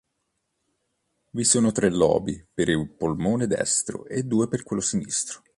[1.29, 5.43] Vi sono tre lobi per il polmone destro e due per quello sinistro.